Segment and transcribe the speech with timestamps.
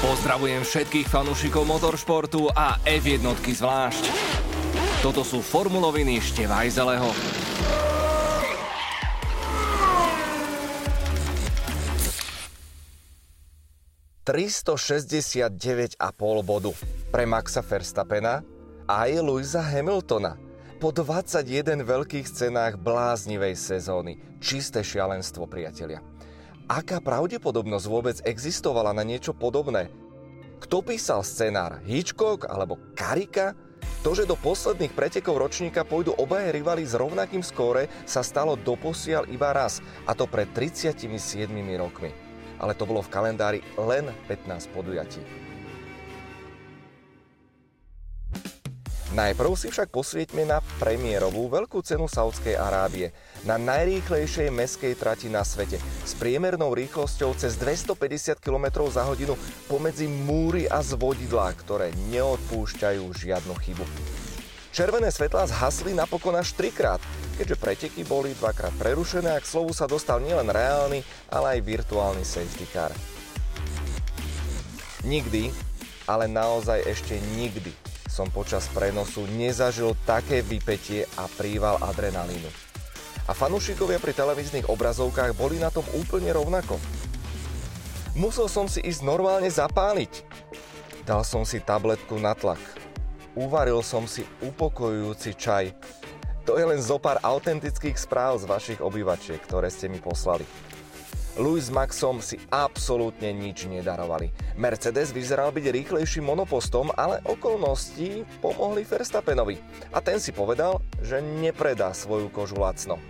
[0.00, 4.04] Pozdravujem všetkých fanúšikov motoršportu a F1 zvlášť.
[5.04, 7.12] Toto sú formuloviny Števajzeleho.
[14.24, 16.00] 369,5
[16.48, 16.72] bodu
[17.12, 18.40] pre Maxa Verstappena
[18.88, 20.40] a aj Louisa Hamiltona.
[20.80, 24.16] Po 21 veľkých cenách bláznivej sezóny.
[24.40, 26.00] Čisté šialenstvo, priatelia.
[26.70, 29.90] Aká pravdepodobnosť vôbec existovala na niečo podobné?
[30.62, 31.82] Kto písal scenár?
[31.82, 33.58] Hitchcock alebo Karika?
[34.06, 39.26] To, že do posledných pretekov ročníka pôjdu obaje rivali s rovnakým skóre, sa stalo doposiaľ
[39.34, 41.10] iba raz, a to pred 37
[41.74, 42.30] rokmi
[42.60, 45.49] ale to bolo v kalendári len 15 podujatí.
[49.20, 53.12] Najprv si však posvieťme na premiérovú veľkú cenu Saudskej Arábie,
[53.44, 55.76] na najrýchlejšej meskej trati na svete,
[56.08, 59.36] s priemernou rýchlosťou cez 250 km za hodinu
[59.68, 63.84] pomedzi múry a zvodidlá, ktoré neodpúšťajú žiadnu chybu.
[64.72, 67.04] Červené svetlá zhasli napokon až trikrát,
[67.36, 72.24] keďže preteky boli dvakrát prerušené a k slovu sa dostal nielen reálny, ale aj virtuálny
[72.24, 72.88] safety car.
[75.04, 75.52] Nikdy,
[76.08, 77.89] ale naozaj ešte nikdy
[78.20, 82.52] som počas prenosu nezažil také vypetie a príval adrenalínu.
[83.24, 86.76] A fanúšikovia pri televíznych obrazovkách boli na tom úplne rovnako.
[88.12, 90.28] Musel som si ísť normálne zapáliť.
[91.08, 92.60] Dal som si tabletku na tlak,
[93.32, 95.72] uvaril som si upokojujúci čaj.
[96.44, 100.44] To je len zo pár autentických správ z vašich obývačiek, ktoré ste mi poslali.
[101.40, 104.28] Louis Maxom si absolútne nič nedarovali.
[104.60, 109.56] Mercedes vyzeral byť rýchlejším monopostom, ale okolnosti pomohli Verstappenovi.
[109.88, 113.00] A ten si povedal, že nepredá svoju kožu lacno.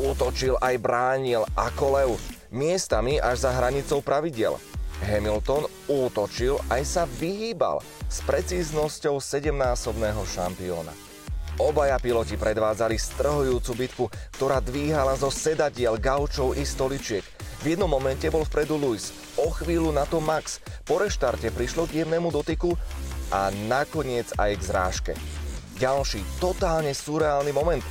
[0.00, 2.10] Útočil aj bránil ako lev,
[2.48, 4.56] miestami až za hranicou pravidiel.
[5.04, 11.07] Hamilton útočil aj sa vyhýbal s precíznosťou 7-násobného šampióna.
[11.58, 14.04] Obaja piloti predvádzali strhujúcu bitku,
[14.38, 17.26] ktorá dvíhala zo sedadiel, gaučov i stoličiek.
[17.66, 20.62] V jednom momente bol vpredu Lewis, o chvíľu na to Max.
[20.86, 22.78] Po reštarte prišlo k jemnému dotyku
[23.34, 25.12] a nakoniec aj k zrážke.
[25.82, 27.82] Ďalší totálne surreálny moment.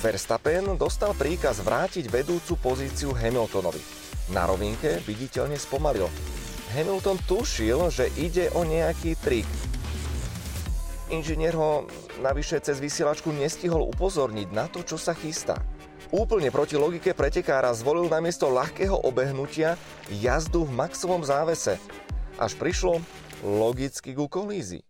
[0.00, 3.84] Verstappen dostal príkaz vrátiť vedúcu pozíciu Hamiltonovi.
[4.32, 6.08] Na rovinke viditeľne spomalil.
[6.72, 9.48] Hamilton tušil, že ide o nejaký trik.
[11.10, 11.90] Inžinier ho
[12.22, 15.58] navyše cez vysielačku nestihol upozorniť na to, čo sa chystá.
[16.14, 19.74] Úplne proti logike pretekára zvolil namiesto ľahkého obehnutia
[20.10, 21.82] jazdu v maxovom závese.
[22.38, 23.02] Až prišlo
[23.42, 24.86] logicky ku kolízii.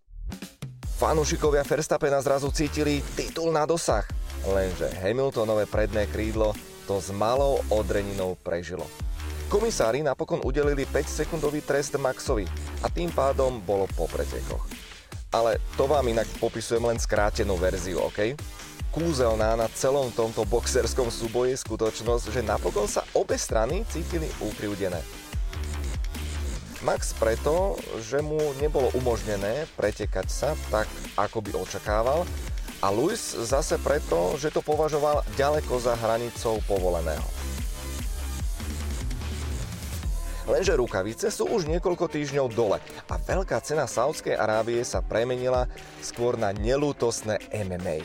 [1.01, 4.05] Fanúšikovia Verstappena zrazu cítili titul na dosah,
[4.45, 6.53] lenže Hamiltonové predné krídlo
[6.85, 8.85] to s malou odreninou prežilo.
[9.49, 12.45] Komisári napokon udelili 5-sekundový trest Maxovi
[12.85, 14.90] a tým pádom bolo po pretekoch.
[15.31, 18.35] Ale to vám inak popisujem len skrátenú verziu, OK?
[18.91, 24.99] Kúzelná na celom tomto boxerskom súboji je skutočnosť, že napokon sa obe strany cítili úkrivdené.
[26.83, 32.27] Max preto, že mu nebolo umožnené pretekať sa tak, ako by očakával,
[32.81, 37.40] a Luis zase preto, že to považoval ďaleko za hranicou povoleného.
[40.51, 45.71] Lenže rukavice sú už niekoľko týždňov dole a veľká cena Saudskej Arábie sa premenila
[46.03, 48.03] skôr na nelútosné MMA.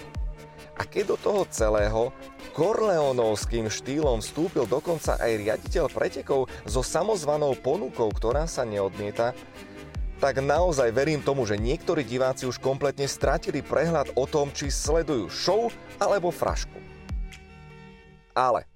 [0.77, 2.13] A keď do toho celého
[2.53, 9.33] korleonovským štýlom vstúpil dokonca aj riaditeľ pretekov so samozvanou ponukou, ktorá sa neodmieta,
[10.21, 15.33] tak naozaj verím tomu, že niektorí diváci už kompletne stratili prehľad o tom, či sledujú
[15.33, 16.77] show alebo frašku.
[18.37, 18.74] Ale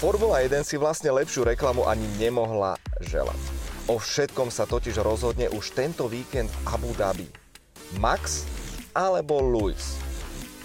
[0.00, 3.36] Formula 1 si vlastne lepšiu reklamu ani nemohla želať.
[3.84, 7.28] O všetkom sa totiž rozhodne už tento víkend v Abu Dhabi.
[8.00, 8.48] Max
[8.96, 10.00] alebo Lewis.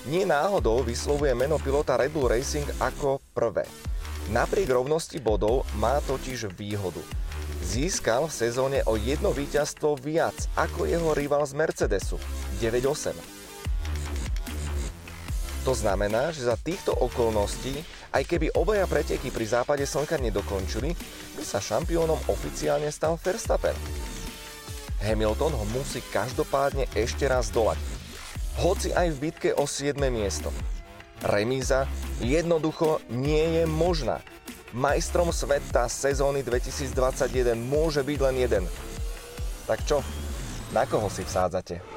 [0.07, 3.67] Nie náhodou vyslovuje meno pilota Red Bull Racing ako prvé.
[4.32, 7.03] Napriek rovnosti bodov má totiž výhodu.
[7.59, 12.16] Získal v sezóne o jedno víťazstvo viac ako jeho rival z Mercedesu
[12.64, 13.34] 9-8.
[15.66, 17.82] To znamená, že za týchto okolností
[18.14, 20.94] aj keby obaja preteky pri západe slnka nedokončili,
[21.34, 23.73] by sa šampiónom oficiálne stal Verstappen.
[25.02, 27.82] Hamilton ho musí každopádne ešte raz dolať.
[28.62, 29.97] Hoci aj v bitke o 7.
[30.14, 30.53] miesto.
[31.26, 31.90] Remíza
[32.22, 34.22] jednoducho nie je možná.
[34.70, 38.64] Majstrom sveta sezóny 2021 môže byť len jeden.
[39.66, 40.06] Tak čo?
[40.78, 41.95] Na koho si vsádzate?